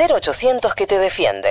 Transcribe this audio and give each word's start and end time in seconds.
0800 0.00 0.74
que 0.76 0.86
te 0.86 0.96
defiende. 0.98 1.48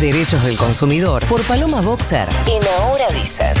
Derechos 0.00 0.42
del 0.46 0.56
consumidor 0.56 1.26
por 1.26 1.42
Paloma 1.42 1.82
Boxer 1.82 2.26
en 2.46 2.62
Ahora 2.80 3.06
Dicen. 3.10 3.54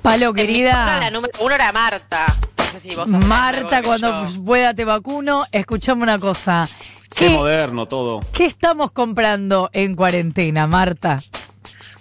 Palo, 0.00 0.28
En 0.28 0.34
mi 0.34 0.40
querida. 0.40 1.00
La 1.00 1.10
número 1.10 1.32
uno 1.40 1.54
era 1.54 1.70
Marta. 1.72 2.24
No 2.56 2.64
sé 2.64 2.80
si 2.80 2.94
vos 2.94 3.10
sos 3.10 3.24
Marta, 3.26 3.82
cuando 3.82 4.26
pueda 4.44 4.72
te 4.72 4.86
vacuno. 4.86 5.44
Escuchame 5.52 6.02
una 6.02 6.18
cosa. 6.18 6.66
Qué 7.14 7.26
¿Qué, 7.26 7.30
moderno 7.30 7.86
todo. 7.86 8.20
qué 8.32 8.46
estamos 8.46 8.92
comprando 8.92 9.68
en 9.74 9.94
cuarentena, 9.96 10.66
Marta? 10.66 11.20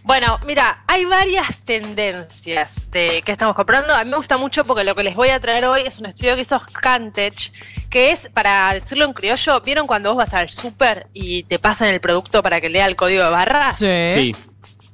Bueno, 0.04 0.40
mira, 0.46 0.84
hay 0.88 1.04
varias 1.06 1.58
tendencias 1.66 2.92
de 2.92 3.24
que 3.26 3.32
estamos 3.32 3.56
comprando. 3.56 3.94
A 3.96 4.04
mí 4.04 4.12
me 4.12 4.18
gusta 4.18 4.38
mucho 4.38 4.64
porque 4.64 4.84
lo 4.84 4.94
que 4.94 5.04
les 5.04 5.16
voy 5.16 5.30
a 5.30 5.40
traer 5.40 5.66
hoy 5.66 5.82
es 5.84 5.98
un 5.98 6.06
estudio 6.06 6.36
que 6.36 6.42
hizo 6.42 6.60
Scantech, 6.60 7.52
que 7.95 8.12
es, 8.12 8.27
para 8.34 8.73
decirlo 8.73 9.05
en 9.05 9.13
criollo, 9.13 9.62
¿vieron 9.62 9.88
cuando 9.88 10.09
vos 10.09 10.17
vas 10.17 10.34
al 10.34 10.49
súper 10.49 11.08
y 11.13 11.44
te 11.44 11.59
pasan 11.59 11.88
el 11.88 12.02
producto 12.02 12.44
para 12.44 12.59
que 12.59 12.67
lea 12.67 12.88
el 12.88 12.98
código 12.98 13.23
de 13.23 13.30
barras? 13.30 13.77
Sí. 13.77 14.36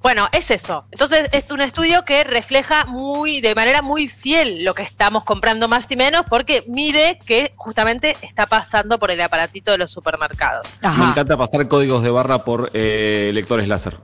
Bueno, 0.04 0.30
es 0.32 0.52
eso. 0.52 0.86
Entonces 0.92 1.28
es 1.32 1.50
un 1.50 1.62
estudio 1.62 2.06
que 2.06 2.24
refleja 2.24 2.86
muy, 2.86 3.42
de 3.42 3.56
manera 3.56 3.82
muy 3.82 4.08
fiel 4.08 4.64
lo 4.64 4.76
que 4.76 4.84
estamos 4.84 5.24
comprando 5.24 5.68
más 5.68 5.90
y 5.90 5.96
menos, 5.96 6.26
porque 6.30 6.64
mide 6.68 7.18
que 7.26 7.52
justamente 7.56 8.16
está 8.22 8.46
pasando 8.46 9.00
por 9.00 9.10
el 9.10 9.20
aparatito 9.20 9.72
de 9.72 9.80
los 9.80 9.90
supermercados. 9.90 10.78
Me 10.84 11.06
encanta 11.06 11.36
pasar 11.36 11.68
códigos 11.68 12.04
de 12.04 12.12
barra 12.12 12.44
por 12.44 12.70
eh, 12.76 13.32
lectores 13.34 13.68
láser. 13.68 13.98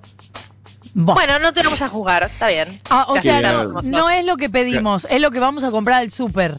Bueno, 0.96 1.38
no 1.38 1.54
tenemos 1.54 1.84
a 1.84 1.90
jugar, 1.90 2.24
está 2.24 2.48
bien. 2.48 2.82
Ah, 2.90 3.06
o 3.10 3.16
Ya 3.18 3.22
sea, 3.22 3.42
no, 3.64 3.82
no 3.84 4.10
es 4.10 4.26
lo 4.26 4.38
que 4.38 4.50
pedimos, 4.50 5.06
es 5.08 5.22
lo 5.22 5.30
que 5.30 5.40
vamos 5.40 5.64
a 5.64 5.70
comprar 5.70 6.00
al 6.00 6.10
súper. 6.10 6.58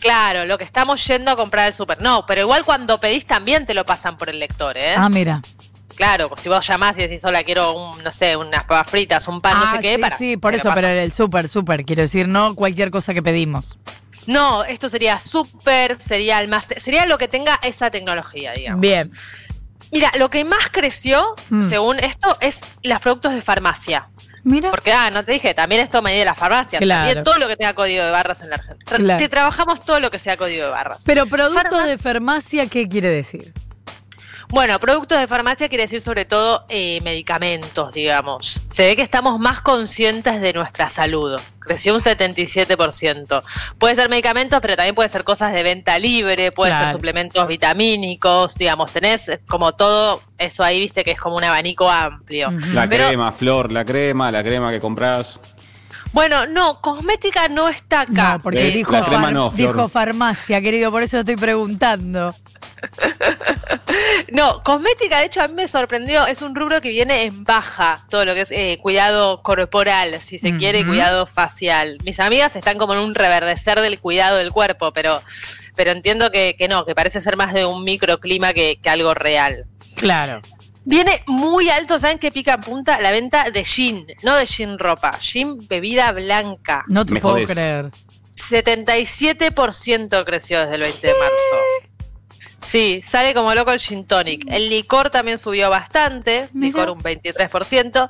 Claro, 0.00 0.44
lo 0.44 0.58
que 0.58 0.64
estamos 0.64 1.04
yendo 1.06 1.30
a 1.30 1.36
comprar 1.36 1.66
al 1.66 1.74
súper. 1.74 2.00
No, 2.00 2.24
pero 2.26 2.40
igual 2.42 2.64
cuando 2.64 2.98
pedís 2.98 3.26
también 3.26 3.66
te 3.66 3.74
lo 3.74 3.84
pasan 3.84 4.16
por 4.16 4.28
el 4.28 4.38
lector, 4.38 4.76
¿eh? 4.76 4.94
Ah, 4.96 5.08
mira. 5.08 5.40
Claro, 5.96 6.30
si 6.36 6.48
vos 6.48 6.66
llamás 6.66 6.96
y 6.98 7.02
decís, 7.02 7.24
hola, 7.24 7.44
quiero, 7.44 7.72
un, 7.72 8.02
no 8.02 8.10
sé, 8.10 8.36
unas 8.36 8.64
papas 8.64 8.90
fritas, 8.90 9.28
un 9.28 9.40
pan, 9.40 9.58
no 9.60 9.64
ah, 9.66 9.72
sé 9.76 9.80
qué, 9.80 9.94
sí, 9.94 10.00
para. 10.00 10.18
sí, 10.18 10.36
por 10.36 10.54
eso, 10.54 10.70
pero 10.74 10.88
el 10.88 11.12
súper, 11.12 11.48
súper, 11.48 11.84
quiero 11.84 12.02
decir, 12.02 12.26
no 12.26 12.54
cualquier 12.56 12.90
cosa 12.90 13.14
que 13.14 13.22
pedimos. 13.22 13.78
No, 14.26 14.64
esto 14.64 14.88
sería 14.88 15.18
súper, 15.20 16.00
sería 16.00 16.38
almacén, 16.38 16.80
sería 16.80 17.06
lo 17.06 17.16
que 17.18 17.28
tenga 17.28 17.60
esa 17.62 17.90
tecnología, 17.90 18.52
digamos. 18.54 18.80
Bien. 18.80 19.10
Mira, 19.92 20.10
lo 20.18 20.30
que 20.30 20.44
más 20.44 20.70
creció, 20.72 21.36
Mm. 21.50 21.68
según 21.68 21.98
esto, 22.00 22.36
es 22.40 22.60
los 22.82 22.98
productos 23.00 23.32
de 23.34 23.42
farmacia. 23.42 24.08
Mira. 24.44 24.70
Porque, 24.70 24.92
ah, 24.92 25.10
no 25.10 25.24
te 25.24 25.32
dije, 25.32 25.54
también 25.54 25.80
esto 25.80 26.02
medida 26.02 26.20
de 26.20 26.24
la 26.26 26.34
farmacia. 26.34 26.78
Claro. 26.78 27.06
También 27.06 27.24
todo 27.24 27.38
lo 27.38 27.48
que 27.48 27.56
tenga 27.56 27.74
código 27.74 28.04
de 28.04 28.10
barras 28.10 28.42
en 28.42 28.50
la 28.50 28.56
Argentina. 28.56 28.96
Claro. 28.96 29.28
trabajamos 29.30 29.80
todo 29.80 30.00
lo 30.00 30.10
que 30.10 30.18
sea 30.18 30.36
código 30.36 30.64
de 30.64 30.70
barras. 30.70 31.02
Pero 31.04 31.26
producto 31.26 31.82
de 31.82 31.98
farmacia, 31.98 32.66
¿qué 32.66 32.88
quiere 32.88 33.08
decir? 33.08 33.52
Bueno, 34.54 34.78
productos 34.78 35.18
de 35.18 35.26
farmacia 35.26 35.68
quiere 35.68 35.82
decir 35.82 36.00
sobre 36.00 36.26
todo 36.26 36.64
eh, 36.68 37.00
medicamentos, 37.02 37.92
digamos. 37.92 38.60
Se 38.68 38.84
ve 38.86 38.94
que 38.94 39.02
estamos 39.02 39.40
más 39.40 39.60
conscientes 39.62 40.40
de 40.40 40.52
nuestra 40.52 40.88
salud. 40.88 41.40
Creció 41.58 41.92
un 41.92 42.00
77%. 42.00 43.42
Puede 43.80 43.96
ser 43.96 44.08
medicamentos, 44.08 44.60
pero 44.62 44.76
también 44.76 44.94
puede 44.94 45.08
ser 45.08 45.24
cosas 45.24 45.52
de 45.52 45.64
venta 45.64 45.98
libre, 45.98 46.52
puede 46.52 46.70
Claro. 46.70 46.86
ser 46.86 46.92
suplementos 46.92 47.48
vitamínicos, 47.48 48.54
digamos. 48.54 48.92
Tenés 48.92 49.28
como 49.48 49.72
todo 49.72 50.22
eso 50.38 50.62
ahí, 50.62 50.78
viste, 50.78 51.02
que 51.02 51.10
es 51.10 51.18
como 51.20 51.34
un 51.36 51.42
abanico 51.42 51.90
amplio. 51.90 52.48
La 52.72 52.88
Pero- 52.88 53.08
crema, 53.08 53.32
Flor, 53.32 53.72
la 53.72 53.84
crema, 53.84 54.30
la 54.30 54.44
crema 54.44 54.70
que 54.70 54.78
compras. 54.78 55.40
Bueno, 56.12 56.46
no, 56.46 56.80
cosmética 56.80 57.48
no 57.48 57.68
está 57.68 58.02
acá. 58.02 58.34
No, 58.34 58.40
porque 58.40 58.68
Eh, 58.68 58.70
dijo, 58.70 58.92
la 58.92 59.02
crema 59.04 59.22
far- 59.24 59.32
no, 59.32 59.50
dijo 59.50 59.88
farmacia, 59.88 60.60
querido, 60.60 60.92
por 60.92 61.02
eso 61.02 61.18
estoy 61.18 61.34
preguntando. 61.34 62.32
No, 64.32 64.62
cosmética, 64.62 65.20
de 65.20 65.26
hecho, 65.26 65.42
a 65.42 65.48
mí 65.48 65.54
me 65.54 65.68
sorprendió. 65.68 66.26
Es 66.26 66.42
un 66.42 66.54
rubro 66.54 66.80
que 66.80 66.88
viene 66.88 67.22
en 67.24 67.44
baja, 67.44 68.04
todo 68.10 68.24
lo 68.24 68.34
que 68.34 68.40
es 68.42 68.50
eh, 68.50 68.78
cuidado 68.82 69.42
corporal, 69.42 70.14
si 70.20 70.38
se 70.38 70.56
quiere, 70.56 70.84
cuidado 70.84 71.26
facial. 71.26 71.98
Mis 72.04 72.18
amigas 72.20 72.56
están 72.56 72.78
como 72.78 72.94
en 72.94 73.00
un 73.00 73.14
reverdecer 73.14 73.80
del 73.80 74.00
cuidado 74.00 74.36
del 74.36 74.50
cuerpo, 74.50 74.92
pero, 74.92 75.20
pero 75.76 75.92
entiendo 75.92 76.30
que, 76.30 76.56
que 76.58 76.66
no, 76.68 76.84
que 76.84 76.94
parece 76.94 77.20
ser 77.20 77.36
más 77.36 77.52
de 77.54 77.64
un 77.66 77.84
microclima 77.84 78.52
que, 78.52 78.78
que 78.82 78.90
algo 78.90 79.14
real. 79.14 79.66
Claro. 79.96 80.40
Viene 80.84 81.22
muy 81.26 81.70
alto, 81.70 81.98
¿saben 81.98 82.18
qué 82.18 82.30
pica 82.32 82.54
en 82.54 82.60
punta? 82.60 83.00
La 83.00 83.10
venta 83.10 83.50
de 83.50 83.64
gin, 83.64 84.06
no 84.22 84.34
de 84.36 84.46
gin 84.46 84.78
ropa, 84.78 85.12
gin 85.12 85.66
bebida 85.68 86.10
blanca. 86.12 86.84
No 86.88 87.06
te 87.06 87.14
Me 87.14 87.20
puedo 87.20 87.34
jodés. 87.36 87.50
creer. 87.50 87.90
77% 88.36 90.24
creció 90.24 90.60
desde 90.60 90.74
el 90.74 90.80
20 90.82 91.06
de 91.06 91.12
marzo. 91.14 91.93
Sí, 92.64 93.02
sale 93.06 93.34
como 93.34 93.54
loco 93.54 93.70
el 93.72 93.78
gin 93.78 94.04
tonic. 94.06 94.46
El 94.50 94.70
licor 94.70 95.10
también 95.10 95.38
subió 95.38 95.70
bastante, 95.70 96.48
licor 96.54 96.90
un 96.90 96.98
23%. 97.00 98.08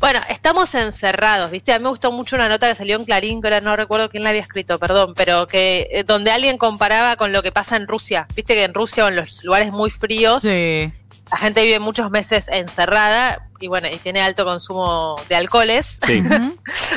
Bueno, 0.00 0.20
estamos 0.28 0.74
encerrados, 0.74 1.50
¿viste? 1.50 1.72
A 1.72 1.78
mí 1.78 1.84
me 1.84 1.88
gustó 1.88 2.12
mucho 2.12 2.36
una 2.36 2.48
nota 2.48 2.68
que 2.68 2.74
salió 2.74 2.96
en 2.96 3.04
Clarín, 3.04 3.40
que 3.40 3.46
ahora 3.46 3.60
no 3.60 3.76
recuerdo 3.76 4.10
quién 4.10 4.22
la 4.22 4.30
había 4.30 4.42
escrito, 4.42 4.78
perdón, 4.78 5.14
pero 5.16 5.46
que 5.46 5.88
eh, 5.90 6.04
donde 6.04 6.30
alguien 6.30 6.58
comparaba 6.58 7.16
con 7.16 7.32
lo 7.32 7.42
que 7.42 7.52
pasa 7.52 7.76
en 7.76 7.86
Rusia. 7.86 8.26
¿Viste 8.34 8.54
que 8.54 8.64
en 8.64 8.74
Rusia 8.74 9.04
o 9.04 9.08
en 9.08 9.16
los 9.16 9.42
lugares 9.44 9.72
muy 9.72 9.90
fríos 9.90 10.42
Sí. 10.42 10.92
La 11.30 11.36
gente 11.38 11.62
vive 11.62 11.78
muchos 11.78 12.10
meses 12.10 12.48
encerrada 12.48 13.48
y 13.60 13.68
bueno, 13.68 13.88
y 13.90 13.96
tiene 13.96 14.20
alto 14.20 14.44
consumo 14.44 15.16
de 15.28 15.36
alcoholes? 15.36 15.98
Sí. 16.06 16.22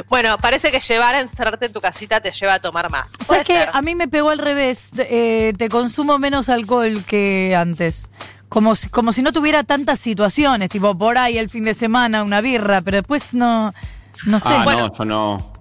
Bueno, 0.09 0.37
parece 0.37 0.69
que 0.71 0.79
llevar 0.79 1.15
a 1.15 1.19
encerrarte 1.21 1.65
en 1.67 1.73
tu 1.73 1.79
casita 1.81 2.19
te 2.21 2.31
lleva 2.31 2.55
a 2.55 2.59
tomar 2.59 2.89
más. 2.91 3.13
¿Sabes 3.25 3.45
qué? 3.47 3.53
ser. 3.53 3.69
A 3.73 3.81
mí 3.81 3.95
me 3.95 4.07
pegó 4.07 4.29
al 4.29 4.37
revés. 4.37 4.89
Eh, 4.97 5.53
te 5.57 5.69
consumo 5.69 6.17
menos 6.19 6.49
alcohol 6.49 7.03
que 7.05 7.55
antes. 7.55 8.09
Como 8.49 8.75
si, 8.75 8.89
como 8.89 9.11
si 9.11 9.21
no 9.21 9.31
tuviera 9.33 9.63
tantas 9.63 9.99
situaciones, 9.99 10.69
tipo 10.69 10.97
por 10.97 11.17
ahí 11.17 11.37
el 11.37 11.49
fin 11.49 11.63
de 11.63 11.73
semana 11.73 12.23
una 12.23 12.41
birra, 12.41 12.81
pero 12.81 12.97
después 12.97 13.33
no, 13.33 13.73
no 14.25 14.39
sé. 14.39 14.47
Ah, 14.49 14.63
Bueno. 14.63 14.87
no, 14.87 14.93
yo 14.97 15.05
no. 15.05 15.53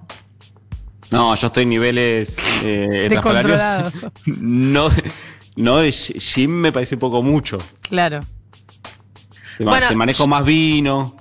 No, 1.11 1.35
yo 1.35 1.47
estoy 1.47 1.63
en 1.65 1.69
niveles 1.71 2.37
eh. 2.65 3.09
No, 4.27 4.89
de- 4.91 5.13
no 5.57 5.77
de 5.79 5.91
gym 5.93 6.51
me 6.51 6.73
parece 6.73 6.97
poco 6.97 7.23
mucho. 7.23 7.59
Claro. 7.83 8.21
Te, 9.59 9.65
ma- 9.65 9.71
Bueno, 9.73 9.89
te 9.89 9.95
manejo 9.95 10.27
más 10.27 10.45
vino. 10.45 11.17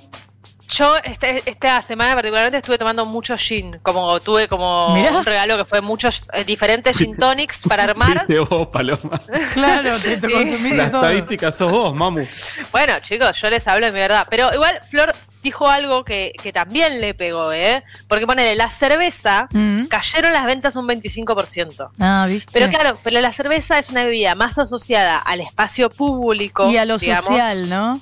Yo 0.67 0.95
este- 1.03 1.43
esta 1.45 1.79
semana 1.83 2.15
particularmente 2.15 2.57
estuve 2.57 2.77
tomando 2.79 3.05
mucho 3.05 3.37
gin, 3.37 3.77
como 3.83 4.19
tuve 4.19 4.47
como 4.47 4.93
Mirá. 4.95 5.11
un 5.19 5.23
regalo 5.23 5.57
que 5.57 5.63
fue 5.63 5.79
muchos 5.79 6.23
eh, 6.33 6.43
diferentes 6.43 6.97
gin 6.97 7.15
tonics 7.19 7.61
para 7.67 7.83
armar. 7.83 8.25
Viste 8.27 8.39
vos, 8.39 8.67
Paloma. 8.67 9.21
Claro, 9.53 9.97
te, 9.99 10.17
te 10.17 10.27
Sí. 10.27 10.71
La 10.73 10.89
todo. 10.89 11.01
estadística 11.03 11.51
sos 11.51 11.71
vos, 11.71 11.93
mamu. 11.95 12.25
Bueno, 12.71 12.93
chicos, 13.01 13.39
yo 13.39 13.49
les 13.51 13.65
hablo 13.67 13.85
de 13.85 13.91
mi 13.91 13.99
verdad. 13.99 14.25
Pero 14.29 14.51
igual 14.53 14.79
Flor 14.89 15.13
dijo 15.43 15.69
algo 15.69 16.03
que, 16.03 16.33
que 16.41 16.51
también 16.51 16.99
le 16.99 17.13
pegó, 17.13 17.53
¿eh? 17.53 17.83
Porque 18.07 18.25
ponele, 18.25 18.55
la 18.55 18.71
cerveza, 18.71 19.47
Mm. 19.51 19.85
cayeron 19.85 20.33
las 20.33 20.47
ventas 20.47 20.75
un 20.75 20.87
25%. 20.87 21.91
Ah, 21.99 22.25
¿viste? 22.27 22.49
Pero 22.51 22.67
claro, 22.69 22.97
pero 23.03 23.21
la 23.21 23.31
cerveza 23.31 23.77
es 23.77 23.91
una 23.91 24.03
bebida 24.03 24.33
más 24.33 24.57
asociada 24.57 25.19
al 25.19 25.41
espacio 25.41 25.91
público. 25.91 26.69
y 26.71 26.77
a 26.77 26.85
lo 26.85 26.97
digamos. 26.97 27.25
social, 27.25 27.69
¿no? 27.69 28.01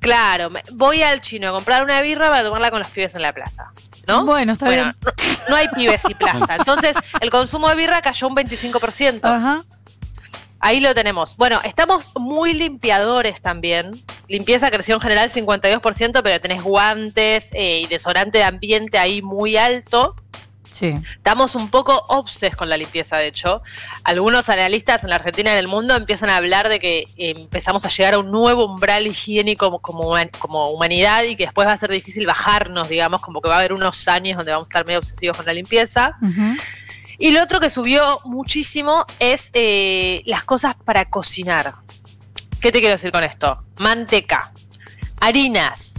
Claro, 0.00 0.50
voy 0.72 1.02
al 1.02 1.20
chino 1.20 1.50
a 1.50 1.52
comprar 1.52 1.84
una 1.84 2.00
birra 2.00 2.30
para 2.30 2.42
tomarla 2.42 2.70
con 2.70 2.80
los 2.80 2.88
pibes 2.88 3.14
en 3.14 3.22
la 3.22 3.32
plaza. 3.32 3.72
¿No? 4.08 4.24
Bueno, 4.24 4.54
está 4.54 4.68
bien. 4.68 4.86
No, 4.86 5.12
no 5.50 5.56
hay 5.56 5.68
pibes 5.68 6.02
y 6.08 6.14
plaza. 6.14 6.56
Entonces, 6.56 6.96
el 7.20 7.30
consumo 7.30 7.68
de 7.68 7.76
birra 7.76 8.00
cayó 8.00 8.26
un 8.26 8.34
25%. 8.34 9.20
Ajá. 9.22 9.64
Ahí 10.58 10.80
lo 10.80 10.94
tenemos. 10.94 11.36
Bueno, 11.36 11.58
estamos 11.64 12.12
muy 12.16 12.52
limpiadores 12.52 13.40
también. 13.40 13.92
Limpieza 14.28 14.70
creció 14.70 14.94
en 14.94 15.00
general 15.00 15.30
52%, 15.30 16.20
pero 16.22 16.40
tenés 16.40 16.62
guantes 16.62 17.48
eh, 17.52 17.80
y 17.80 17.86
desodorante 17.86 18.38
de 18.38 18.44
ambiente 18.44 18.98
ahí 18.98 19.22
muy 19.22 19.56
alto. 19.56 20.16
Sí. 20.70 20.94
Estamos 21.16 21.56
un 21.56 21.68
poco 21.68 22.04
obses 22.08 22.54
con 22.56 22.68
la 22.68 22.76
limpieza, 22.76 23.18
de 23.18 23.26
hecho. 23.26 23.60
Algunos 24.04 24.48
analistas 24.48 25.02
en 25.04 25.10
la 25.10 25.16
Argentina 25.16 25.50
y 25.50 25.52
en 25.54 25.58
el 25.58 25.68
mundo 25.68 25.96
empiezan 25.96 26.30
a 26.30 26.36
hablar 26.36 26.68
de 26.68 26.78
que 26.78 27.00
eh, 27.16 27.34
empezamos 27.36 27.84
a 27.84 27.88
llegar 27.88 28.14
a 28.14 28.18
un 28.20 28.30
nuevo 28.30 28.64
umbral 28.66 29.06
higiénico 29.06 29.68
como, 29.70 29.80
como, 29.80 30.08
human- 30.10 30.30
como 30.38 30.70
humanidad 30.70 31.24
y 31.24 31.36
que 31.36 31.44
después 31.44 31.66
va 31.68 31.72
a 31.72 31.76
ser 31.76 31.90
difícil 31.90 32.24
bajarnos, 32.26 32.88
digamos, 32.88 33.20
como 33.20 33.40
que 33.42 33.48
va 33.48 33.56
a 33.56 33.58
haber 33.58 33.72
unos 33.72 34.06
años 34.08 34.36
donde 34.38 34.52
vamos 34.52 34.66
a 34.66 34.70
estar 34.70 34.86
medio 34.86 35.00
obsesivos 35.00 35.36
con 35.36 35.44
la 35.46 35.52
limpieza. 35.52 36.16
Y 37.18 37.32
lo 37.32 37.42
otro 37.42 37.60
que 37.60 37.68
subió 37.68 38.20
muchísimo 38.24 39.04
es 39.18 39.50
eh, 39.52 40.22
las 40.24 40.44
cosas 40.44 40.76
para 40.84 41.10
cocinar. 41.10 41.74
¿Qué 42.62 42.72
te 42.72 42.78
quiero 42.80 42.94
decir 42.94 43.12
con 43.12 43.24
esto? 43.24 43.62
Manteca, 43.78 44.52
harinas, 45.20 45.94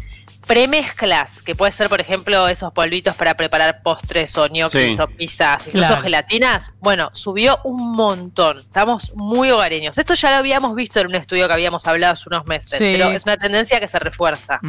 premezclas, 0.51 1.41
que 1.41 1.55
puede 1.55 1.71
ser, 1.71 1.87
por 1.87 2.01
ejemplo, 2.01 2.49
esos 2.49 2.73
polvitos 2.73 3.15
para 3.15 3.35
preparar 3.35 3.81
postres 3.81 4.37
o 4.37 4.47
ñoquis 4.47 4.97
Sí. 4.97 5.01
o 5.01 5.07
pizzas, 5.07 5.67
incluso 5.67 5.87
Claro. 5.87 6.01
gelatinas. 6.01 6.73
Bueno, 6.81 7.09
subió 7.13 7.61
un 7.63 7.93
montón. 7.93 8.57
Estamos 8.59 9.13
muy 9.15 9.49
hogareños. 9.49 9.97
Esto 9.97 10.13
ya 10.13 10.29
lo 10.31 10.35
habíamos 10.37 10.75
visto 10.75 10.99
en 10.99 11.07
un 11.07 11.15
estudio 11.15 11.47
que 11.47 11.53
habíamos 11.53 11.87
hablado 11.87 12.11
hace 12.13 12.25
unos 12.27 12.45
meses, 12.47 12.71
Sí. 12.79 12.79
pero 12.79 13.09
es 13.11 13.23
una 13.23 13.37
tendencia 13.37 13.79
que 13.79 13.87
se 13.87 13.97
refuerza. 13.99 14.59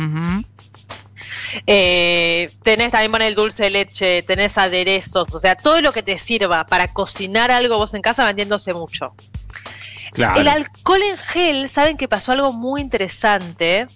Eh, 1.66 2.48
tenés 2.62 2.92
también 2.92 3.10
poner 3.10 3.28
el 3.28 3.34
dulce 3.34 3.64
de 3.64 3.70
leche, 3.70 4.22
tenés 4.22 4.56
aderezos, 4.58 5.34
o 5.34 5.40
sea, 5.40 5.56
todo 5.56 5.80
lo 5.80 5.90
que 5.92 6.04
te 6.04 6.16
sirva 6.16 6.64
para 6.64 6.88
cocinar 6.92 7.50
algo 7.50 7.76
vos 7.76 7.92
en 7.94 8.02
casa 8.02 8.24
vendiéndose 8.24 8.72
mucho. 8.72 9.14
Claro. 10.12 10.40
El 10.40 10.46
alcohol 10.46 11.02
en 11.02 11.16
gel, 11.18 11.68
saben 11.68 11.96
que 11.96 12.06
pasó 12.06 12.32
algo 12.32 12.52
muy 12.52 12.80
interesante. 12.80 13.86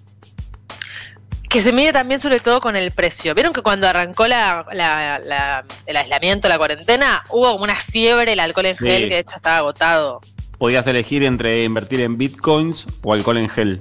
Que 1.56 1.62
se 1.62 1.72
mide 1.72 1.90
también 1.90 2.20
sobre 2.20 2.38
todo 2.38 2.60
con 2.60 2.76
el 2.76 2.90
precio. 2.90 3.34
Vieron 3.34 3.54
que 3.54 3.62
cuando 3.62 3.88
arrancó 3.88 4.28
la, 4.28 4.66
la- 4.72 5.18
la- 5.18 5.64
el 5.86 5.96
aislamiento, 5.96 6.50
la 6.50 6.58
cuarentena, 6.58 7.24
hubo 7.30 7.50
como 7.52 7.64
una 7.64 7.76
fiebre 7.76 8.34
el 8.34 8.40
alcohol 8.40 8.66
en 8.66 8.74
Sí. 8.76 8.84
gel 8.86 9.02
que 9.08 9.14
de 9.14 9.18
hecho 9.20 9.36
estaba 9.36 9.56
agotado. 9.56 10.20
Podías 10.58 10.86
elegir 10.86 11.22
entre 11.22 11.64
invertir 11.64 12.02
en 12.02 12.18
bitcoins 12.18 12.84
o 13.02 13.14
alcohol 13.14 13.38
en 13.38 13.48
gel. 13.48 13.80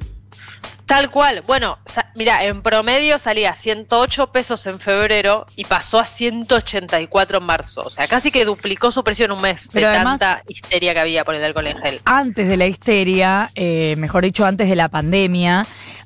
Tal 0.86 1.10
cual. 1.10 1.42
Bueno, 1.48 1.80
mira, 2.14 2.44
en 2.46 2.62
promedio 2.62 3.18
salía 3.18 3.56
108 3.56 4.32
pesos 4.32 4.68
en 4.68 4.80
febrero 4.80 5.48
y 5.56 5.66
pasó 5.66 5.98
a 6.00 6.06
184 6.06 7.40
en 7.40 7.44
marzo. 7.44 7.82
O 7.82 7.90
sea, 7.90 8.08
casi 8.08 8.30
que 8.30 8.46
duplicó 8.46 8.92
su 8.92 9.04
precio 9.04 9.26
en 9.26 9.32
un 9.32 9.42
mes 9.42 9.68
Pero 9.74 9.90
de 9.90 9.96
además- 9.96 10.20
tanta 10.20 10.44
histeria 10.48 10.94
que 10.94 11.00
había 11.00 11.26
por 11.26 11.34
el 11.34 11.44
alcohol 11.44 11.66
en 11.68 11.80
gel. 11.80 12.00
Antes 12.06 12.48
de 12.48 12.56
la 12.56 12.68
histeria, 12.68 13.50
eh, 13.56 13.96
mejor 13.98 14.24
dicho, 14.24 14.46
antes 14.46 14.70
de 14.70 14.76
la 14.76 14.88
pandemia, 14.88 15.66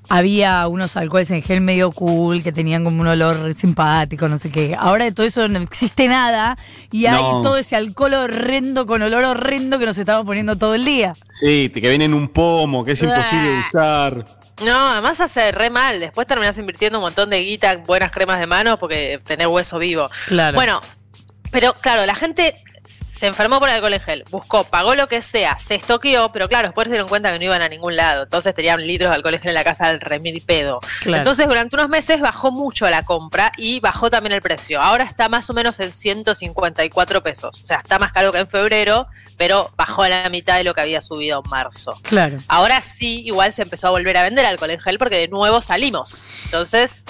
había 0.09 0.67
unos 0.67 0.97
alcoholes 0.97 1.29
en 1.31 1.41
gel 1.41 1.61
medio 1.61 1.91
cool 1.91 2.41
que 2.43 2.51
tenían 2.51 2.83
como 2.83 3.01
un 3.01 3.07
olor 3.07 3.53
simpático, 3.53 4.27
no 4.27 4.37
sé 4.37 4.51
qué. 4.51 4.75
Ahora 4.77 5.05
de 5.05 5.11
todo 5.11 5.25
eso 5.25 5.47
no 5.47 5.59
existe 5.59 6.07
nada 6.07 6.57
y 6.91 7.05
hay 7.05 7.21
No. 7.21 7.41
todo 7.43 7.57
ese 7.57 7.75
alcohol 7.75 8.13
horrendo 8.15 8.85
con 8.85 9.01
olor 9.01 9.23
horrendo 9.23 9.77
que 9.79 9.85
nos 9.85 9.97
estamos 9.97 10.25
poniendo 10.25 10.55
todo 10.57 10.75
el 10.75 10.83
día. 10.85 11.13
Sí, 11.33 11.69
que 11.69 11.89
viene 11.89 12.05
en 12.05 12.13
un 12.13 12.27
pomo, 12.29 12.83
que 12.83 12.93
es 12.93 13.01
imposible 13.03 13.49
de 13.49 13.59
usar. 13.69 14.25
No, 14.65 14.89
además 14.89 15.21
hace 15.21 15.51
re 15.51 15.69
mal. 15.69 15.99
Después 15.99 16.27
terminás 16.27 16.57
invirtiendo 16.57 16.97
un 16.99 17.03
montón 17.05 17.29
de 17.29 17.39
guita 17.43 17.71
en 17.71 17.85
buenas 17.85 18.11
cremas 18.11 18.39
de 18.39 18.47
manos 18.47 18.77
porque 18.79 19.21
tenés 19.23 19.47
hueso 19.47 19.77
vivo. 19.79 20.09
Claro. 20.27 20.55
Bueno, 20.55 20.81
pero 21.51 21.73
claro, 21.73 22.05
la 22.05 22.15
gente 22.15 22.55
se 22.89 23.27
enfermó 23.27 23.59
por 23.59 23.69
el 23.69 23.75
alcohol 23.75 23.93
en 23.93 24.01
gel, 24.01 24.23
buscó, 24.31 24.63
pagó 24.63 24.95
lo 24.95 25.07
que 25.07 25.21
sea, 25.21 25.59
se 25.59 25.75
estoqueó, 25.75 26.31
pero 26.31 26.47
claro, 26.47 26.69
después 26.69 26.85
se 26.85 26.91
dieron 26.91 27.07
cuenta 27.07 27.31
que 27.31 27.37
no 27.37 27.45
iban 27.45 27.61
a 27.61 27.69
ningún 27.69 27.95
lado. 27.95 28.23
Entonces 28.23 28.55
tenían 28.55 28.85
litros 28.85 29.11
de 29.11 29.15
alcohol 29.15 29.35
en 29.35 29.41
gel 29.41 29.49
en 29.49 29.55
la 29.55 29.63
casa 29.63 29.87
del 29.89 29.99
remil 29.99 30.41
pedo. 30.41 30.79
Claro. 31.01 31.19
Entonces 31.19 31.47
durante 31.47 31.75
unos 31.75 31.89
meses 31.89 32.21
bajó 32.21 32.51
mucho 32.51 32.89
la 32.89 33.03
compra 33.03 33.51
y 33.57 33.79
bajó 33.79 34.09
también 34.09 34.33
el 34.33 34.41
precio. 34.41 34.81
Ahora 34.81 35.03
está 35.03 35.29
más 35.29 35.49
o 35.49 35.53
menos 35.53 35.79
en 35.79 35.91
154 35.91 37.21
pesos. 37.21 37.61
O 37.61 37.65
sea, 37.65 37.77
está 37.77 37.99
más 37.99 38.11
caro 38.11 38.31
que 38.31 38.39
en 38.39 38.47
febrero, 38.47 39.07
pero 39.37 39.69
bajó 39.75 40.03
a 40.03 40.09
la 40.09 40.29
mitad 40.29 40.57
de 40.57 40.63
lo 40.63 40.73
que 40.73 40.81
había 40.81 41.01
subido 41.01 41.41
en 41.43 41.49
marzo. 41.49 41.93
Claro. 42.03 42.37
Ahora 42.47 42.81
sí, 42.81 43.21
igual 43.25 43.53
se 43.53 43.61
empezó 43.61 43.87
a 43.87 43.91
volver 43.91 44.17
a 44.17 44.23
vender 44.23 44.45
alcohol 44.45 44.71
en 44.71 44.79
gel 44.79 44.97
porque 44.97 45.17
de 45.17 45.27
nuevo 45.27 45.61
salimos. 45.61 46.25
Entonces, 46.45 47.05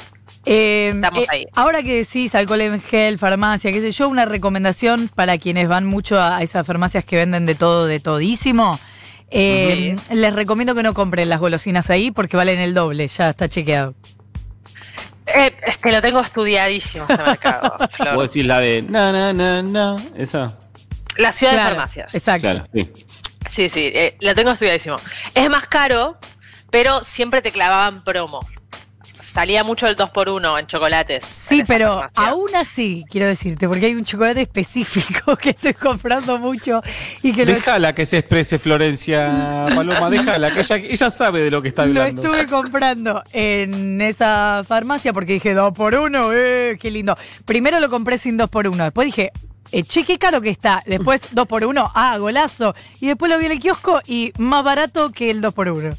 Eh, 0.51 0.91
Estamos 0.95 1.23
eh, 1.23 1.27
ahí. 1.29 1.45
Ahora 1.53 1.83
que 1.83 1.97
decís 1.97 2.33
alcohol 2.33 2.61
en 2.61 2.79
gel, 2.81 3.19
farmacia, 3.19 3.71
qué 3.71 3.81
sé 3.81 3.91
yo, 3.91 4.09
una 4.09 4.25
recomendación 4.25 5.07
para 5.13 5.37
quienes 5.37 5.67
van 5.67 5.85
mucho 5.85 6.19
a 6.19 6.41
esas 6.41 6.65
farmacias 6.65 7.05
que 7.05 7.17
venden 7.17 7.45
de 7.45 7.53
todo, 7.55 7.85
de 7.85 7.99
todísimo. 7.99 8.79
Eh, 9.29 9.95
Les 10.09 10.33
recomiendo 10.33 10.73
que 10.73 10.81
no 10.81 10.95
compren 10.95 11.29
las 11.29 11.39
golosinas 11.39 11.91
ahí 11.91 12.09
porque 12.09 12.35
valen 12.35 12.59
el 12.59 12.73
doble, 12.73 13.07
ya 13.07 13.29
está 13.29 13.47
chequeado. 13.47 13.93
eh, 15.27 15.53
este 15.67 15.91
lo 15.91 16.01
tengo 16.01 16.19
estudiadísimo 16.19 17.05
ese 17.07 17.21
mercado. 17.21 17.75
Flor. 17.91 18.15
Vos 18.15 18.29
decís 18.29 18.47
la 18.47 18.59
de 18.59 18.81
na 18.81 19.11
na 19.11 19.31
na 19.33 19.61
na, 19.61 19.95
esa. 20.17 20.57
La 21.17 21.31
ciudad 21.31 21.53
Claro, 21.53 21.69
de 21.69 21.75
farmacias. 21.75 22.15
Exacto. 22.15 22.47
Claro, 22.47 22.65
sí. 22.73 22.91
Sí, 23.49 23.69
sí, 23.69 23.91
eh, 23.93 24.15
la 24.19 24.33
tengo 24.33 24.49
estudiadísimo. 24.51 24.95
Es 25.35 25.49
más 25.49 25.67
caro, 25.67 26.17
pero 26.71 27.03
siempre 27.03 27.41
te 27.43 27.51
clavaban 27.51 28.03
promo. 28.03 28.39
Salía 29.39 29.63
mucho 29.63 29.87
el 29.87 29.95
2x1 29.95 30.59
en 30.59 30.67
chocolates. 30.67 31.23
Sí, 31.23 31.61
en 31.61 31.65
pero 31.65 32.01
aún 32.15 32.53
así, 32.57 33.05
quiero 33.09 33.25
decirte, 33.25 33.69
porque 33.69 33.85
hay 33.85 33.95
un 33.95 34.03
chocolate 34.03 34.41
específico 34.41 35.37
que 35.41 35.51
estoy 35.51 35.75
comprando 35.75 36.37
mucho 36.39 36.81
y 37.23 37.31
que 37.31 37.45
lo, 37.45 37.53
Déjala 37.53 37.95
que 37.95 38.05
se 38.05 38.17
exprese 38.17 38.59
Florencia 38.59 39.67
Paloma, 39.73 40.09
déjala, 40.09 40.53
que 40.53 40.59
ella, 40.59 40.75
ella 40.75 41.09
sabe 41.09 41.39
de 41.39 41.51
lo 41.51 41.61
que 41.61 41.69
está 41.69 41.85
lo 41.85 42.01
hablando. 42.01 42.21
estuve 42.21 42.47
comprando 42.47 43.23
en 43.31 44.01
esa 44.01 44.65
farmacia 44.67 45.13
porque 45.13 45.31
dije 45.31 45.53
dos 45.53 45.73
por 45.73 45.95
uno, 45.95 46.33
eh, 46.33 46.77
qué 46.77 46.91
lindo. 46.91 47.15
Primero 47.45 47.79
lo 47.79 47.89
compré 47.89 48.17
sin 48.17 48.35
dos 48.35 48.49
por 48.49 48.67
uno, 48.67 48.83
después 48.83 49.05
dije, 49.05 49.31
eh, 49.71 49.83
che, 49.83 50.03
qué 50.03 50.17
caro 50.17 50.41
que 50.41 50.49
está. 50.49 50.83
Después 50.85 51.33
dos 51.33 51.47
por 51.47 51.63
uno, 51.63 51.89
ah, 51.95 52.17
golazo. 52.17 52.75
Y 52.99 53.07
después 53.07 53.31
lo 53.31 53.39
vi 53.39 53.45
en 53.45 53.53
el 53.53 53.59
kiosco 53.61 54.01
y 54.05 54.33
más 54.37 54.65
barato 54.65 55.13
que 55.13 55.31
el 55.31 55.39
dos 55.39 55.53
por 55.53 55.69
uno. 55.69 55.95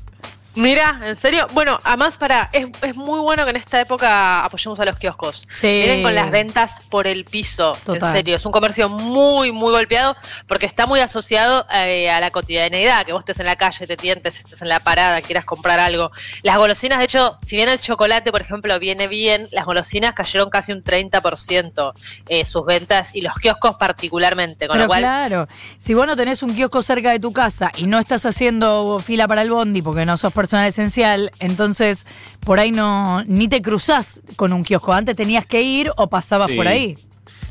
Mira, 0.61 1.01
¿en 1.05 1.17
serio? 1.17 1.47
Bueno, 1.55 1.79
además 1.85 2.19
para, 2.19 2.51
es, 2.53 2.69
es 2.83 2.95
muy 2.95 3.19
bueno 3.21 3.45
que 3.45 3.51
en 3.51 3.57
esta 3.57 3.81
época 3.81 4.45
apoyemos 4.45 4.79
a 4.79 4.85
los 4.85 4.99
kioscos. 4.99 5.49
Sí. 5.51 5.69
Vienen 5.69 6.03
con 6.03 6.15
las 6.15 6.31
ventas 6.31 6.87
por 6.91 7.07
el 7.07 7.25
piso. 7.25 7.73
Total. 7.85 8.11
En 8.11 8.15
serio, 8.17 8.37
es 8.37 8.45
un 8.45 8.53
comercio 8.53 8.91
muy, 8.91 9.53
muy 9.53 9.71
golpeado 9.71 10.17
porque 10.47 10.67
está 10.67 10.87
muy 10.87 11.01
asociado 11.01 11.67
eh, 11.73 12.11
a 12.11 12.21
la 12.21 12.31
cotidianeidad, 12.31 13.07
que 13.07 13.13
vos 13.13 13.21
estés 13.21 13.41
en 13.41 13.47
la 13.47 13.57
calle, 13.57 13.87
te 13.87 13.97
tientes, 13.97 14.39
estés 14.39 14.61
en 14.61 14.69
la 14.69 14.81
parada, 14.81 15.23
quieras 15.23 15.47
comprar 15.47 15.81
algo. 15.81 16.11
Las 16.43 16.59
golosinas, 16.59 16.99
de 16.99 17.07
hecho, 17.07 17.39
si 17.41 17.57
bien 17.57 17.71
el 17.71 17.81
chocolate, 17.81 18.31
por 18.31 18.43
ejemplo, 18.43 18.79
viene 18.79 19.09
bien, 19.09 19.49
las 19.53 19.65
golosinas 19.65 20.15
cayeron 20.15 20.51
casi 20.51 20.73
un 20.73 20.85
30% 20.85 21.93
eh, 22.29 22.45
sus 22.45 22.67
ventas 22.67 23.15
y 23.15 23.23
los 23.23 23.35
kioscos 23.35 23.77
particularmente, 23.77 24.67
con 24.67 24.75
Pero 24.75 24.85
lo 24.85 24.89
cual 24.89 25.01
claro, 25.01 25.49
si 25.79 25.95
vos 25.95 26.07
no 26.07 26.17
tenés 26.17 26.43
un 26.43 26.55
kiosco 26.55 26.83
cerca 26.83 27.13
de 27.13 27.19
tu 27.19 27.33
casa 27.33 27.73
y 27.77 27.87
no 27.87 27.99
estás 27.99 28.27
haciendo 28.27 28.99
fila 28.99 29.27
para 29.27 29.43
el 29.43 29.51
bondi 29.51 29.81
porque 29.81 30.05
no 30.05 30.17
sos 30.17 30.33
personal 30.51 30.67
esencial, 30.69 31.31
entonces 31.39 32.07
por 32.41 32.59
ahí 32.59 32.73
no 32.73 33.23
ni 33.27 33.47
te 33.47 33.63
cruzás 33.63 34.21
con 34.35 34.53
un 34.53 34.65
kiosco. 34.65 34.93
Antes 34.93 35.15
tenías 35.15 35.47
que 35.47 35.63
ir 35.63 35.93
o 35.97 36.09
pasabas 36.09 36.51
Sí. 36.51 36.57
por 36.57 36.67
ahí. 36.67 36.97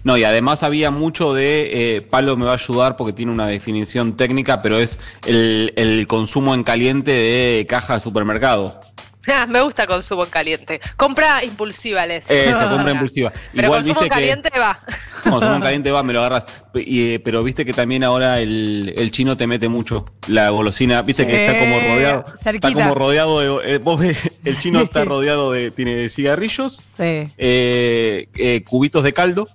No, 0.04 0.18
y 0.18 0.24
además 0.26 0.64
había 0.64 0.92
mucho 0.92 1.34
de, 1.34 1.98
eh, 1.98 2.02
Palo 2.02 2.36
me 2.38 2.46
va 2.46 2.52
a 2.52 2.56
ayudar 2.56 2.98
porque 2.98 3.14
tiene 3.14 3.32
una 3.32 3.48
definición 3.48 4.18
técnica, 4.18 4.62
pero 4.62 4.80
es 4.80 5.00
el, 5.26 5.74
el 5.78 6.08
consumo 6.08 6.54
en 6.54 6.64
caliente 6.64 7.12
de 7.12 7.66
caja 7.70 7.96
de 7.96 8.00
supermercado. 8.02 8.82
Ah, 9.34 9.46
me 9.50 9.62
gusta 9.62 9.86
consumo 9.88 10.24
en 10.24 10.30
caliente. 10.30 10.82
Compra 10.98 11.44
impulsiva, 11.44 12.06
les. 12.06 12.30
Eso, 12.30 12.70
compra 12.70 12.92
impulsiva. 12.92 13.32
Pero 13.54 13.68
Igual 13.68 13.80
consumo 13.84 14.02
viste 14.02 14.06
en 14.06 14.10
que- 14.10 14.16
caliente 14.28 14.60
va. 14.60 14.80
Consumo 15.24 15.56
en 15.56 15.62
caliente 15.62 15.92
va, 15.92 16.02
me 16.02 16.14
lo 16.14 16.20
agarras. 16.22 16.46
Y, 16.76 17.16
eh, 17.16 17.20
pero 17.20 17.44
viste 17.44 17.66
que 17.66 17.74
también 17.74 18.06
ahora 18.06 18.40
el, 18.40 18.94
el 18.96 19.12
chino 19.12 19.36
te 19.36 19.48
mete 19.48 19.68
mucho. 19.68 20.06
La 20.30 20.50
golosina, 20.50 21.02
viste 21.02 21.24
Sí, 21.24 21.30
que 21.30 21.46
está 21.46 21.60
como 21.60 21.78
rodeado. 21.78 22.26
cerquita. 22.42 22.70
Está 22.70 22.82
como 22.82 22.96
rodeado 22.96 23.60
de. 23.60 23.74
eh, 23.76 23.78
vos 23.80 24.00
ves, 24.00 24.18
el 24.46 24.58
chino 24.58 24.80
está 24.82 25.04
rodeado 25.04 25.52
de. 25.52 25.72
Tiene 25.72 26.08
cigarrillos, 26.08 26.74
Sí. 26.78 27.04
eh, 27.38 28.30
eh, 28.34 28.64
cubitos 28.66 29.04
de 29.04 29.12
caldo 29.14 29.50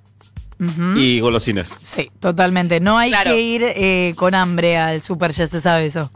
y 0.96 1.20
golosinas. 1.20 1.76
Sí, 1.82 2.10
totalmente. 2.20 2.80
No 2.80 2.96
hay 2.98 3.10
Claro. 3.10 3.30
que 3.32 3.40
ir 3.40 3.62
eh, 3.64 4.12
con 4.16 4.34
hambre 4.34 4.76
al 4.78 5.00
súper, 5.02 5.32
ya 5.32 5.46
se 5.46 5.60
sabe 5.60 5.86
eso. 5.86 6.10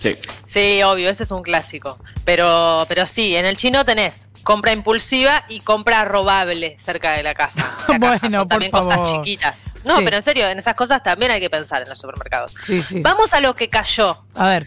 Sí. 0.00 0.16
Sí, 0.44 0.82
obvio, 0.82 1.08
ese 1.10 1.22
es 1.22 1.30
un 1.30 1.42
clásico. 1.42 1.98
Pero, 2.24 2.84
pero 2.88 3.06
sí, 3.06 3.36
en 3.36 3.46
el 3.46 3.56
chino 3.56 3.84
tenés 3.84 4.26
compra 4.42 4.72
impulsiva 4.72 5.44
y 5.48 5.60
compra 5.60 6.04
robable 6.06 6.76
cerca 6.80 7.12
de 7.12 7.22
la 7.22 7.34
casa. 7.34 7.70
La. 7.88 7.98
Bueno, 7.98 8.38
Son 8.40 8.48
también 8.48 8.70
cosas 8.72 9.12
chiquitas. 9.12 9.62
No, 9.84 9.98
Sí. 9.98 10.04
pero 10.04 10.16
en 10.16 10.22
serio, 10.22 10.48
en 10.48 10.58
esas 10.58 10.74
cosas 10.74 11.02
también 11.02 11.30
hay 11.30 11.40
que 11.40 11.50
pensar 11.50 11.82
en 11.82 11.88
los 11.88 11.98
supermercados. 11.98 12.54
Sí, 12.64 12.80
sí. 12.80 13.00
Vamos 13.00 13.32
a 13.34 13.40
lo 13.40 13.54
que 13.54 13.68
cayó. 13.68 14.24
A 14.34 14.48
ver. 14.48 14.64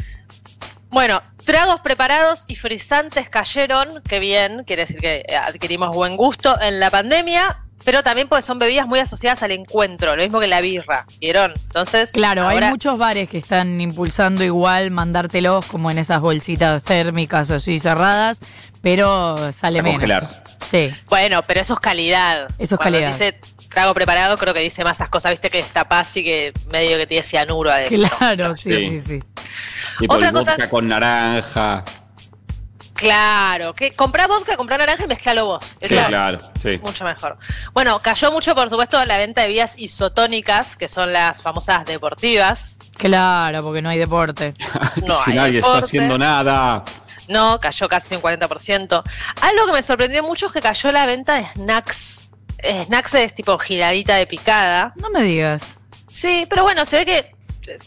Bueno, 0.90 1.24
tragos 1.44 1.80
preparados 1.82 2.44
y 2.48 2.56
frisantes 2.56 3.28
cayeron, 3.28 4.04
qué 4.08 4.20
bien, 4.20 4.64
quiere 4.64 4.84
decir 4.84 4.98
que 5.00 5.26
adquirimos 5.36 5.96
buen 5.96 6.16
gusto 6.16 6.56
en 6.62 6.80
la 6.80 6.92
pandemia, 6.92 7.63
pero 7.84 8.04
también 8.04 8.28
porque 8.28 8.42
son 8.44 8.60
bebidas 8.60 8.88
muy 8.88 9.00
asociadas 9.00 9.44
al 9.44 9.52
encuentro, 9.52 10.16
lo 10.16 10.24
mismo 10.24 10.40
que 10.40 10.48
la 10.48 10.62
birra, 10.62 11.06
¿vieron? 11.20 11.52
Entonces, 11.68 12.12
Claro, 12.12 12.44
ahora- 12.50 12.68
hay 12.68 12.72
muchos 12.72 12.98
bares 12.98 13.30
que 13.30 13.38
están 13.38 13.80
impulsando 13.82 14.44
igual 14.44 14.92
mandártelos 14.92 15.66
como 15.66 15.92
en 15.92 15.98
esas 15.98 16.22
bolsitas 16.22 16.84
térmicas 16.84 17.50
o 17.52 17.56
así 17.56 17.80
cerradas, 17.80 18.40
pero 18.82 19.36
sale 19.54 19.80
A 19.80 19.84
menos. 19.84 19.96
congelar. 20.00 20.44
Sí. 20.62 20.90
Bueno, 21.10 21.42
pero 21.44 21.62
eso 21.62 21.74
es 21.74 21.80
calidad. 21.80 22.48
Eso 22.58 22.76
es 22.76 22.80
Cuando 22.80 23.00
calidad. 23.00 23.12
dice 23.12 23.40
trago 23.70 23.94
preparado, 23.96 24.38
creo 24.38 24.54
que 24.54 24.60
dice 24.60 24.84
más 24.84 24.98
esas 24.98 25.10
cosas, 25.10 25.32
viste, 25.32 25.50
que 25.50 25.58
destapás 25.58 26.16
y 26.18 26.24
que 26.24 26.54
medio 26.72 26.96
que 26.98 27.08
tiene 27.08 27.24
cianuro 27.24 27.72
adentro. 27.72 28.08
Claro, 28.20 28.56
sí, 28.56 28.72
sí, 28.76 28.90
Sí. 28.90 29.02
sí. 29.08 29.20
Tipo 30.00 30.14
Otra 30.14 30.28
el 30.30 30.34
cosa- 30.34 30.52
vodka 30.52 30.70
con 30.70 30.88
naranja. 30.88 31.84
Claro, 33.04 33.74
que 33.74 33.92
comprá 33.94 34.28
vodka, 34.28 34.56
comprá 34.58 34.78
naranja 34.78 35.04
y 35.04 35.08
mezclalo 35.08 35.46
vos. 35.46 35.76
Eso 35.80 35.96
Sí, 35.96 36.02
claro, 36.08 36.40
sí. 36.62 36.80
Mucho 36.84 37.04
mejor. 37.04 37.38
Bueno, 37.74 38.00
cayó 38.00 38.32
mucho, 38.32 38.56
por 38.56 38.70
supuesto, 38.70 39.04
la 39.06 39.18
venta 39.18 39.42
de 39.42 39.48
bebidas 39.48 39.74
isotónicas, 39.78 40.76
que 40.76 40.88
son 40.88 41.12
las 41.12 41.42
famosas 41.42 41.86
deportivas. 41.86 42.80
Claro, 42.98 43.64
porque 43.64 43.82
no 43.82 43.90
hay 43.90 44.00
deporte. 44.00 44.54
No 45.06 45.16
si 45.24 45.32
hay 45.32 45.38
nadie 45.38 45.60
está 45.60 45.78
haciendo 45.80 46.18
nada. 46.18 46.84
No, 47.28 47.60
cayó 47.60 47.90
casi 47.90 48.16
un 48.16 48.22
40%. 48.22 49.04
Algo 49.42 49.66
que 49.66 49.74
me 49.74 49.84
sorprendió 49.84 50.24
mucho 50.24 50.48
es 50.48 50.52
que 50.54 50.62
cayó 50.62 50.92
la 50.92 51.06
venta 51.06 51.36
de 51.36 51.46
snacks. 51.56 52.30
Eh, 52.60 52.84
snacks 52.86 53.14
es 53.16 53.36
tipo 53.36 53.58
giradita 53.58 54.16
de 54.16 54.28
picada. 54.28 54.94
No 54.96 55.10
me 55.10 55.22
digas. 55.24 55.76
Sí, 56.10 56.46
pero 56.50 56.64
bueno, 56.64 56.86
se 56.86 56.98
ve 56.98 57.06
que 57.06 57.33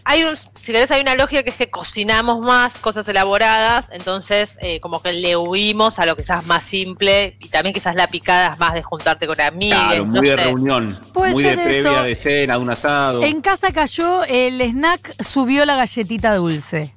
hay 0.04 0.24
un, 0.24 0.36
si 0.36 0.48
querés, 0.72 0.90
hay 0.90 1.00
una 1.02 1.14
lógica 1.14 1.42
que 1.42 1.50
es 1.50 1.56
que 1.56 1.70
cocinamos 1.70 2.44
más 2.46 2.78
cosas 2.78 3.06
elaboradas, 3.08 3.88
entonces 3.92 4.58
eh, 4.62 4.80
como 4.80 5.02
que 5.02 5.12
le 5.12 5.36
huimos 5.36 5.98
a 5.98 6.06
lo 6.06 6.16
que 6.16 6.22
quizás 6.22 6.44
más 6.46 6.64
simple 6.64 7.36
y 7.40 7.48
también 7.48 7.72
quizás 7.74 7.94
la 7.94 8.06
picada 8.06 8.52
es 8.54 8.58
más 8.58 8.74
de 8.74 8.82
juntarte 8.82 9.26
con 9.26 9.40
amigos. 9.40 9.78
Claro, 9.88 10.04
muy 10.06 10.26
de 10.28 10.36
reunión, 10.36 11.00
Puede 11.12 11.32
muy 11.32 11.42
de 11.44 11.56
previa, 11.56 11.90
eso. 11.92 12.02
de 12.04 12.16
cena, 12.16 12.54
de 12.54 12.60
un 12.60 12.70
asado. 12.70 13.22
En 13.22 13.40
casa 13.40 13.72
cayó, 13.72 14.24
el 14.24 14.60
snack 14.60 15.14
subió 15.22 15.64
la 15.64 15.76
galletita 15.76 16.34
dulce. 16.34 16.94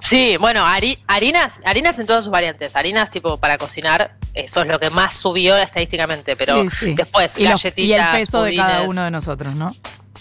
Sí, 0.00 0.36
bueno, 0.38 0.64
hari- 0.64 0.98
harinas, 1.08 1.60
harinas 1.64 1.98
en 1.98 2.06
todas 2.06 2.22
sus 2.24 2.30
variantes, 2.30 2.76
harinas 2.76 3.10
tipo 3.10 3.38
para 3.38 3.58
cocinar, 3.58 4.16
eso 4.34 4.62
es 4.62 4.68
lo 4.68 4.78
que 4.78 4.88
más 4.90 5.14
subió 5.16 5.56
estadísticamente, 5.56 6.36
pero 6.36 6.62
Sí, 6.62 6.68
sí. 6.68 6.94
después 6.94 7.36
y, 7.38 7.42
los- 7.42 7.60
galletitas, 7.62 7.88
y 7.88 7.92
el 7.92 8.20
peso 8.20 8.42
de 8.44 8.54
cada 8.56 8.82
uno 8.82 9.02
de 9.02 9.10
nosotros, 9.10 9.56
¿no? 9.56 9.74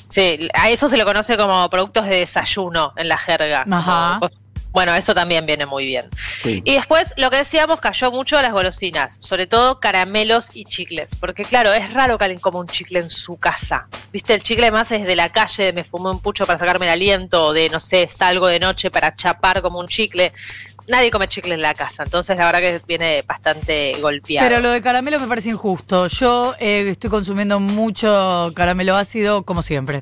Sí, 0.08 0.50
a 0.54 0.70
eso 0.70 0.90
se 0.90 0.98
le 0.98 1.06
conoce 1.06 1.38
como 1.38 1.70
productos 1.70 2.06
de 2.06 2.18
desayuno 2.18 2.94
en 2.96 3.10
la 3.10 3.18
jerga. 3.18 3.66
Ajá. 3.70 4.20
Bueno, 4.76 4.94
eso 4.94 5.16
también 5.16 5.46
viene 5.46 5.66
muy 5.66 5.86
bien. 5.86 6.10
Sí. 6.44 6.62
Y 6.66 6.74
después, 6.74 7.14
lo 7.16 7.30
que 7.30 7.38
decíamos, 7.38 7.80
cayó 7.80 8.12
mucho 8.12 8.38
a 8.38 8.42
las 8.42 8.52
golosinas, 8.52 9.18
sobre 9.22 9.48
todo 9.48 9.80
caramelos 9.80 10.54
y 10.54 10.66
chicles, 10.66 11.16
porque 11.16 11.46
claro, 11.46 11.72
es 11.72 11.94
raro 11.94 12.18
que 12.18 12.26
alguien 12.26 12.42
coma 12.42 12.60
un 12.60 12.68
chicle 12.68 13.00
en 13.00 13.10
su 13.10 13.38
casa. 13.38 13.88
Viste, 14.12 14.34
el 14.34 14.44
chicle 14.44 14.72
más 14.72 14.92
es 14.92 15.08
de 15.08 15.16
la 15.16 15.30
calle, 15.30 15.72
me 15.72 15.86
fumé 15.86 16.10
un 16.10 16.20
pucho 16.20 16.46
para 16.46 16.60
sacarme 16.60 16.88
el 16.88 16.92
aliento, 16.92 17.46
o 17.46 17.54
de, 17.54 17.70
no 17.70 17.80
sé, 17.80 18.10
salgo 18.10 18.48
de 18.48 18.60
noche 18.60 18.92
para 18.92 19.16
chapar 19.16 19.62
como 19.62 19.80
un 19.80 19.88
chicle. 19.88 20.34
Nadie 20.88 21.10
come 21.10 21.28
chicle 21.28 21.56
en 21.56 21.62
la 21.62 21.74
casa, 21.74 22.04
entonces 22.04 22.38
la 22.38 22.46
verdad 22.46 22.60
que 22.60 22.82
viene 22.88 23.24
bastante 23.28 23.94
golpeado. 24.02 24.48
Pero 24.48 24.62
lo 24.62 24.70
de 24.70 24.82
caramelo 24.82 25.20
me 25.20 25.28
parece 25.28 25.50
injusto. 25.50 26.08
Yo 26.08 26.54
eh, 26.60 26.90
estoy 26.90 27.10
consumiendo 27.10 27.60
mucho 27.60 28.52
caramelo 28.56 28.96
ácido, 28.96 29.44
como 29.44 29.64
siempre. 29.64 30.02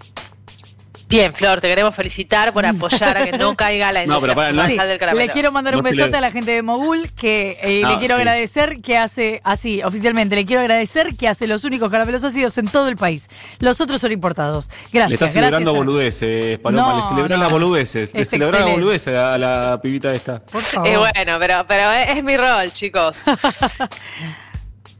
Bien, 1.09 1.33
Flor, 1.33 1.61
te 1.61 1.67
queremos 1.67 1.93
felicitar 1.95 2.51
por 2.53 2.65
apoyar 2.65 3.17
a 3.17 3.25
que 3.25 3.37
no 3.37 3.55
caiga 3.55 3.91
la 3.91 4.05
No, 4.05 4.19
pero 4.19 4.33
industria 4.33 4.35
para, 4.35 4.47
no- 4.49 4.55
fundamental 4.61 4.87
del 4.87 4.97
caramelo. 4.99 5.25
Le 5.27 5.31
quiero 5.31 5.51
mandar 5.51 5.75
un 5.75 5.83
te 5.83 5.89
besote 5.91 6.11
le- 6.11 6.17
a 6.17 6.21
la 6.21 6.31
gente 6.31 6.51
de 6.51 6.61
Mogul, 6.63 7.11
que 7.11 7.59
eh, 7.61 7.81
No, 7.83 7.91
le 7.91 7.97
quiero 7.97 8.15
sí. 8.15 8.21
agradecer 8.21 8.81
que 8.81 8.97
hace, 8.97 9.39
así, 9.43 9.83
oficialmente, 9.83 10.35
le 10.35 10.45
quiero 10.45 10.61
agradecer 10.61 11.15
que 11.15 11.27
hace 11.27 11.45
los 11.47 11.63
únicos 11.65 11.91
caramelos 11.91 12.23
ácidos 12.23 12.57
en 12.57 12.67
todo 12.67 12.87
el 12.87 12.95
país. 12.95 13.27
Los 13.59 13.79
otros 13.81 14.01
son 14.01 14.11
importados. 14.11 14.69
Gracias. 14.91 15.09
Le 15.09 15.13
estás 15.15 15.33
celebrando 15.33 15.71
a- 15.71 15.73
boludeces, 15.73 16.57
Paloma. 16.59 16.93
No, 16.93 16.95
le 16.97 17.07
celebrás 17.09 17.37
no. 17.37 17.43
las 17.43 17.51
boludeces. 17.51 18.13
Le 18.13 18.21
Es 18.21 18.29
celebrás 18.29 18.61
las 18.61 18.71
boludeces 18.71 19.15
a 19.15 19.37
la 19.37 19.79
pibita 19.83 20.13
esta. 20.13 20.39
Por 20.39 20.61
favor. 20.61 20.87
Eh, 20.87 20.97
bueno, 20.97 21.37
pero, 21.39 21.65
pero 21.67 21.91
es, 21.91 22.17
es 22.17 22.23
mi 22.23 22.37
rol, 22.37 22.71
chicos. 22.73 23.23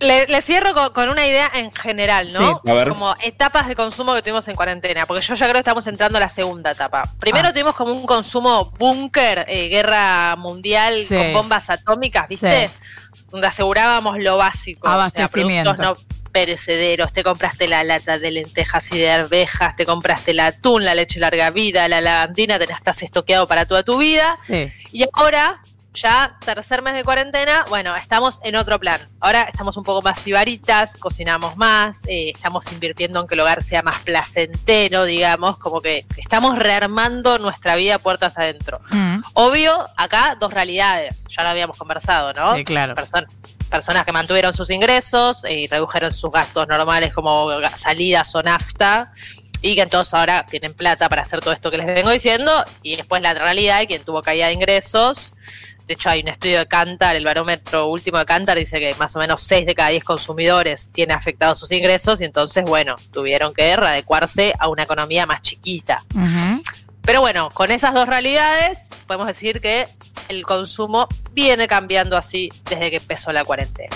Le, 0.03 0.27
le 0.27 0.41
cierro 0.41 0.73
con, 0.73 0.93
con 0.93 1.09
una 1.09 1.25
idea 1.25 1.49
en 1.53 1.71
general, 1.71 2.31
¿no? 2.33 2.61
Sí, 2.63 2.71
a 2.71 2.73
ver. 2.73 2.89
Como 2.89 3.15
etapas 3.21 3.67
de 3.67 3.75
consumo 3.75 4.13
que 4.13 4.21
tuvimos 4.21 4.47
en 4.47 4.55
cuarentena, 4.55 5.05
porque 5.05 5.21
yo 5.23 5.33
ya 5.35 5.45
creo 5.45 5.53
que 5.53 5.59
estamos 5.59 5.87
entrando 5.87 6.17
a 6.17 6.21
la 6.21 6.29
segunda 6.29 6.71
etapa. 6.71 7.03
Primero 7.19 7.47
Ah. 7.49 7.51
tuvimos 7.53 7.75
como 7.75 7.91
un 7.93 8.05
consumo 8.05 8.71
búnker, 8.77 9.45
eh, 9.47 9.69
guerra 9.69 10.35
mundial 10.35 10.95
Sí. 11.07 11.15
con 11.15 11.33
bombas 11.33 11.69
atómicas, 11.69 12.27
¿viste? 12.27 12.69
Donde 13.29 13.47
asegurábamos 13.47 14.19
lo 14.19 14.37
básico. 14.37 14.87
Abastecimiento. 14.87 15.71
O 15.71 15.75
sea, 15.75 15.85
productos 15.85 16.07
no 16.17 16.23
perecederos, 16.33 17.13
te 17.13 17.23
compraste 17.23 17.67
la 17.67 17.83
lata 17.83 18.17
de 18.17 18.31
lentejas 18.31 18.91
y 18.91 18.97
de 18.97 19.11
arvejas, 19.11 19.75
te 19.75 19.85
compraste 19.85 20.31
el 20.31 20.39
atún, 20.39 20.83
la 20.83 20.95
leche 20.95 21.19
larga 21.19 21.51
vida, 21.51 21.87
la 21.87 22.01
lavandina, 22.01 22.57
te 22.57 22.65
la 22.65 22.73
estás 22.75 23.03
estoqueado 23.03 23.45
para 23.47 23.65
toda 23.67 23.83
tu 23.83 23.97
vida. 23.99 24.35
Sí. 24.43 24.71
Y 24.91 25.05
ahora, 25.13 25.61
ya 25.93 26.37
tercer 26.43 26.81
mes 26.81 26.93
de 26.95 27.03
cuarentena, 27.03 27.65
bueno, 27.69 27.95
estamos 27.95 28.39
en 28.43 28.55
otro 28.55 28.79
plan. 28.79 28.99
Ahora 29.19 29.43
estamos 29.43 29.77
un 29.77 29.83
poco 29.83 30.01
más 30.01 30.19
sibaritas, 30.19 30.95
cocinamos 30.97 31.55
más, 31.57 32.01
eh, 32.07 32.31
estamos 32.33 32.71
invirtiendo 32.71 33.21
en 33.21 33.27
que 33.27 33.35
el 33.35 33.41
hogar 33.41 33.63
sea 33.63 33.81
más 33.83 33.99
placentero, 33.99 35.05
digamos, 35.05 35.57
como 35.57 35.81
que 35.81 36.05
estamos 36.17 36.57
rearmando 36.57 37.37
nuestra 37.37 37.75
vida 37.75 37.99
puertas 37.99 38.37
adentro. 38.37 38.81
Mm. 38.91 39.21
Obvio, 39.33 39.85
acá 39.95 40.35
dos 40.39 40.51
realidades, 40.53 41.25
ya 41.29 41.43
lo 41.43 41.49
habíamos 41.49 41.77
conversado, 41.77 42.33
¿no? 42.33 42.55
Sí, 42.55 42.63
claro. 42.63 42.95
Person- 42.95 43.27
personas 43.69 44.05
que 44.05 44.11
mantuvieron 44.11 44.53
sus 44.53 44.69
ingresos 44.69 45.43
eh, 45.45 45.61
y 45.61 45.67
redujeron 45.67 46.11
sus 46.11 46.31
gastos 46.31 46.67
normales 46.67 47.13
como 47.13 47.49
salidas 47.75 48.33
o 48.35 48.43
nafta 48.43 49.11
y 49.63 49.75
que 49.75 49.81
entonces 49.81 50.13
ahora 50.13 50.45
tienen 50.45 50.73
plata 50.73 51.09
para 51.09 51.23
hacer 51.23 51.39
todo 51.39 51.53
esto 51.53 51.71
que 51.71 51.77
les 51.77 51.87
vengo 51.87 52.11
diciendo 52.11 52.51
y 52.83 52.97
después 52.97 53.21
la 53.21 53.33
realidad 53.33 53.79
de 53.79 53.87
quien 53.87 54.03
tuvo 54.03 54.21
caída 54.21 54.47
de 54.47 54.53
ingresos. 54.53 55.33
De 55.87 55.93
hecho, 55.93 56.09
hay 56.09 56.21
un 56.21 56.27
estudio 56.27 56.59
de 56.59 56.67
Cantar, 56.67 57.15
el 57.15 57.23
barómetro 57.23 57.87
último 57.87 58.17
de 58.17 58.25
Cantar 58.25 58.57
dice 58.57 58.79
que 58.79 58.93
más 58.99 59.15
o 59.15 59.19
menos 59.19 59.41
6 59.41 59.65
de 59.65 59.73
cada 59.73 59.89
10 59.89 60.03
consumidores 60.03 60.91
tiene 60.91 61.13
afectados 61.13 61.59
sus 61.59 61.71
ingresos 61.71 62.19
y 62.19 62.25
entonces, 62.25 62.65
bueno, 62.65 62.95
tuvieron 63.13 63.53
que 63.53 63.75
readecuarse 63.75 64.53
a 64.59 64.67
una 64.67 64.83
economía 64.83 65.25
más 65.25 65.41
chiquita. 65.41 66.03
Pero 67.01 67.21
bueno, 67.21 67.49
con 67.53 67.71
esas 67.71 67.93
dos 67.93 68.07
realidades, 68.07 68.89
podemos 69.07 69.27
decir 69.27 69.61
que 69.61 69.87
el 70.27 70.43
consumo 70.43 71.07
viene 71.31 71.67
cambiando 71.69 72.17
así 72.17 72.51
desde 72.69 72.89
que 72.89 72.97
empezó 72.97 73.31
la 73.31 73.45
cuarentena. 73.45 73.95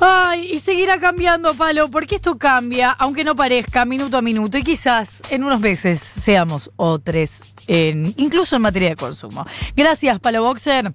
Ay, 0.00 0.52
y 0.52 0.60
seguirá 0.60 0.98
cambiando, 0.98 1.54
Palo, 1.54 1.90
porque 1.90 2.16
esto 2.16 2.38
cambia, 2.38 2.90
aunque 2.92 3.22
no 3.22 3.36
parezca, 3.36 3.84
minuto 3.84 4.16
a 4.16 4.22
minuto, 4.22 4.56
y 4.56 4.62
quizás 4.62 5.22
en 5.30 5.44
unos 5.44 5.60
meses 5.60 6.00
seamos 6.00 6.70
otros, 6.76 7.42
en, 7.66 8.14
incluso 8.16 8.56
en 8.56 8.62
materia 8.62 8.90
de 8.90 8.96
consumo. 8.96 9.46
Gracias, 9.76 10.18
Palo 10.18 10.42
Boxer. 10.42 10.94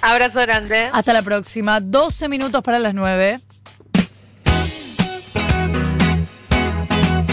Abrazo 0.00 0.40
grande. 0.40 0.90
Hasta 0.92 1.12
la 1.12 1.22
próxima. 1.22 1.78
12 1.80 2.28
minutos 2.28 2.62
para 2.62 2.80
las 2.80 2.94
9. 2.94 3.40